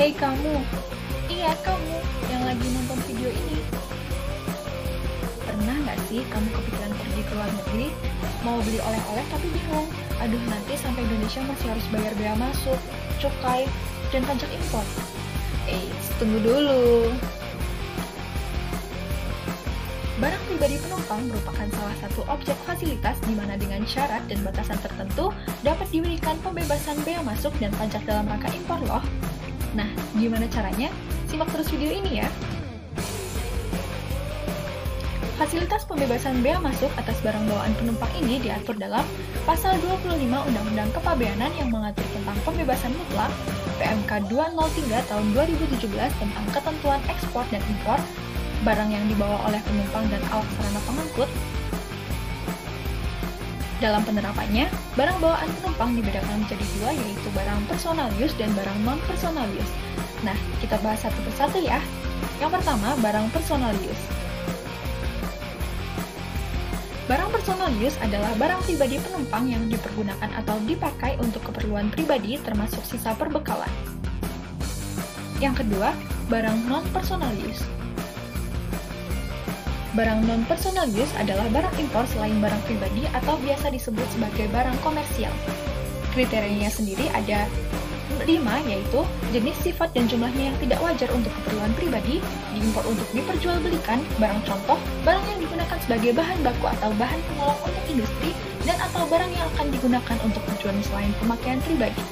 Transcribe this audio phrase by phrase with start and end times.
[0.00, 0.56] Hei kamu,
[1.28, 2.00] iya kamu
[2.32, 3.60] yang lagi nonton video ini.
[5.44, 7.86] Pernah nggak sih kamu kepikiran pergi ke luar negeri,
[8.40, 9.84] mau beli oleh-oleh tapi bingung?
[10.24, 12.80] Aduh nanti sampai Indonesia masih harus bayar bea masuk,
[13.20, 13.68] cukai,
[14.08, 14.88] dan pajak impor.
[15.68, 17.12] Eh, tunggu dulu.
[20.16, 25.28] Barang pribadi penumpang merupakan salah satu objek fasilitas di mana dengan syarat dan batasan tertentu
[25.60, 29.04] dapat diberikan pembebasan bea masuk dan pajak dalam rangka impor loh.
[29.74, 29.86] Nah,
[30.18, 30.90] gimana caranya?
[31.30, 32.28] Simak terus video ini ya.
[35.40, 39.00] Fasilitas pembebasan bea masuk atas barang bawaan penumpang ini diatur dalam
[39.48, 43.32] Pasal 25 Undang-Undang Kepabeanan yang mengatur tentang pembebasan mutlak
[43.80, 47.96] PMK 203 tahun 2017 tentang ketentuan ekspor dan impor
[48.68, 51.30] barang yang dibawa oleh penumpang dan awak sarana pengangkut.
[53.80, 59.48] Dalam penerapannya, barang bawaan penumpang dibedakan menjadi dua yaitu barang personal use dan barang non-personal
[59.56, 59.72] use.
[60.20, 61.80] Nah, kita bahas satu persatu ya.
[62.44, 64.04] Yang pertama, barang personal use.
[67.08, 72.84] Barang personal use adalah barang pribadi penumpang yang dipergunakan atau dipakai untuk keperluan pribadi termasuk
[72.84, 73.72] sisa perbekalan.
[75.40, 75.96] Yang kedua,
[76.28, 77.64] barang non-personal use.
[79.90, 85.34] Barang non-personal use adalah barang impor selain barang pribadi atau biasa disebut sebagai barang komersial.
[86.14, 87.50] Kriterianya sendiri ada
[88.22, 89.00] 5 yaitu
[89.34, 92.22] jenis sifat dan jumlahnya yang tidak wajar untuk keperluan pribadi,
[92.54, 97.84] diimpor untuk diperjualbelikan, barang contoh, barang yang digunakan sebagai bahan baku atau bahan penolong untuk
[97.90, 98.30] industri,
[98.62, 102.02] dan atau barang yang akan digunakan untuk tujuan selain pemakaian pribadi.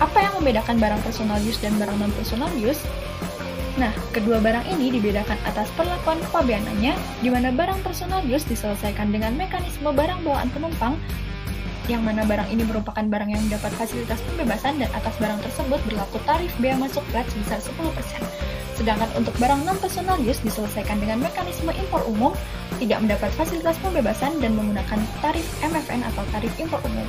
[0.00, 2.80] Apa yang membedakan barang personal use dan barang non-personal use?
[3.74, 9.34] Nah, kedua barang ini dibedakan atas perlakuan kepabeanannya, di mana barang personal use diselesaikan dengan
[9.34, 10.94] mekanisme barang bawaan penumpang,
[11.90, 16.16] yang mana barang ini merupakan barang yang mendapat fasilitas pembebasan dan atas barang tersebut berlaku
[16.22, 18.24] tarif bea masuk flat sebesar 10%.
[18.78, 22.30] Sedangkan untuk barang non-personal use diselesaikan dengan mekanisme impor umum,
[22.78, 27.06] tidak mendapat fasilitas pembebasan dan menggunakan tarif MFN atau tarif impor umum.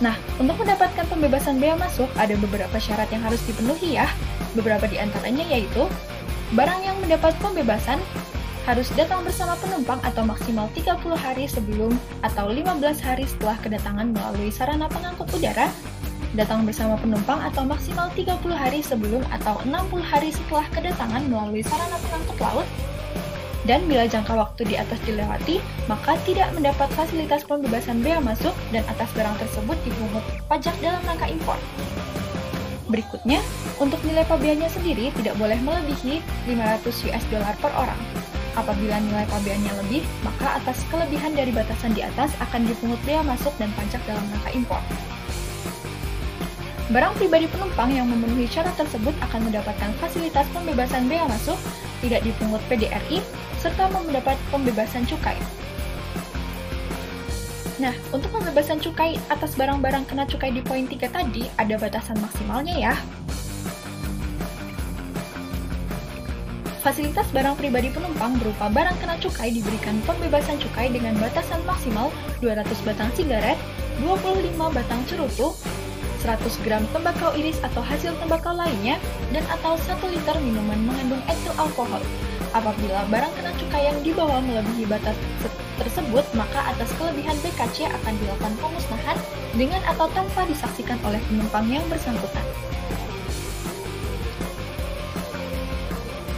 [0.00, 4.08] Nah, untuk mendapatkan pembebasan bea masuk, ada beberapa syarat yang harus dipenuhi ya.
[4.56, 5.84] Beberapa di antaranya yaitu
[6.56, 8.00] barang yang mendapat pembebasan
[8.68, 14.52] harus datang bersama penumpang atau maksimal 30 hari sebelum atau 15 hari setelah kedatangan melalui
[14.52, 15.72] sarana pengangkut udara,
[16.36, 21.96] datang bersama penumpang atau maksimal 30 hari sebelum atau 60 hari setelah kedatangan melalui sarana
[21.96, 22.68] pengangkut laut,
[23.64, 28.84] dan bila jangka waktu di atas dilewati, maka tidak mendapat fasilitas pembebasan bea masuk dan
[28.84, 31.56] atas barang tersebut dipungut pajak dalam rangka impor.
[32.88, 33.44] Berikutnya,
[33.76, 38.00] untuk nilai pabeannya sendiri tidak boleh melebihi 500 US dollar per orang.
[38.56, 43.52] Apabila nilai pabeannya lebih, maka atas kelebihan dari batasan di atas akan dipungut bea masuk
[43.60, 44.82] dan pajak dalam rangka impor.
[46.88, 51.60] Barang pribadi penumpang yang memenuhi syarat tersebut akan mendapatkan fasilitas pembebasan bea masuk,
[52.00, 53.20] tidak dipungut PDRI,
[53.60, 55.36] serta mendapat pembebasan cukai.
[57.78, 62.74] Nah, untuk pembebasan cukai atas barang-barang kena cukai di poin 3 tadi, ada batasan maksimalnya
[62.74, 62.94] ya.
[66.82, 72.10] Fasilitas barang pribadi penumpang berupa barang kena cukai diberikan pembebasan cukai dengan batasan maksimal
[72.42, 73.58] 200 batang sigaret,
[74.02, 75.54] 25 batang cerutu,
[76.26, 78.98] 100 gram tembakau iris atau hasil tembakau lainnya,
[79.30, 82.02] dan atau 1 liter minuman mengandung etil alkohol.
[82.56, 85.16] Apabila barang kena cukai yang dibawa melebihi batas
[85.76, 89.18] tersebut, maka atas kelebihan BKC akan dilakukan pemusnahan
[89.52, 92.46] dengan atau tanpa disaksikan oleh penumpang yang bersangkutan.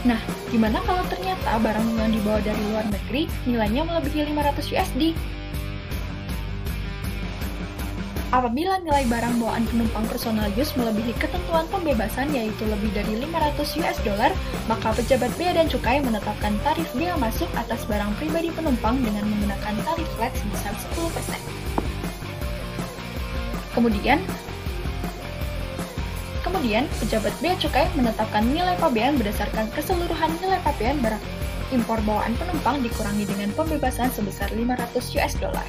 [0.01, 0.17] Nah,
[0.49, 5.01] gimana kalau ternyata barang yang dibawa dari luar negeri nilainya melebihi 500 USD?
[8.31, 13.99] Apabila nilai barang bawaan penumpang personal use melebihi ketentuan pembebasan yaitu lebih dari 500 US
[14.07, 14.31] dollar,
[14.71, 19.75] maka pejabat bea dan cukai menetapkan tarif bea masuk atas barang pribadi penumpang dengan menggunakan
[19.83, 23.75] tarif flat sebesar 10%.
[23.75, 24.23] Kemudian,
[26.47, 31.19] kemudian pejabat bea cukai menetapkan nilai pabean berdasarkan keseluruhan nilai pabean barang
[31.75, 35.67] impor bawaan penumpang dikurangi dengan pembebasan sebesar 500 US dollar.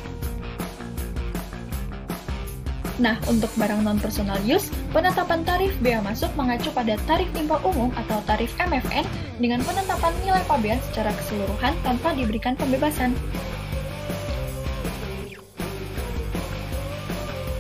[3.01, 8.21] Nah, untuk barang non-personal use, penetapan tarif bea masuk mengacu pada tarif impor umum atau
[8.29, 9.09] tarif MFN
[9.41, 13.17] dengan penetapan nilai pabean secara keseluruhan tanpa diberikan pembebasan.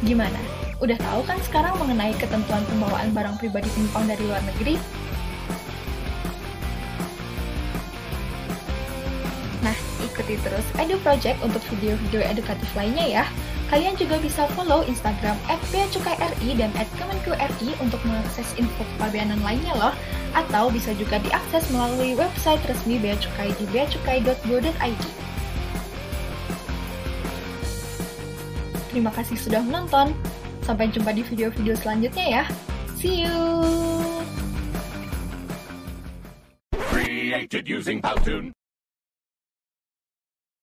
[0.05, 0.37] Gimana?
[0.84, 4.76] Udah tahu kan sekarang mengenai ketentuan pembawaan barang pribadi penumpang dari luar negeri?
[9.64, 13.25] Nah, ikuti terus Edu Project untuk video-video edukatif lainnya ya.
[13.73, 15.33] Kalian juga bisa follow Instagram
[15.73, 19.97] @beacukaiRI dan @kemenku.ri untuk mengakses info kepabeanan lainnya loh.
[20.37, 25.05] Atau bisa juga diakses melalui website resmi Bea Cukai di beacukai.go.id.
[28.93, 30.13] Terima kasih sudah menonton.
[30.69, 32.45] Sampai jumpa di video-video selanjutnya ya.
[33.01, 33.41] See you!
[36.77, 38.53] Created using Powtoon.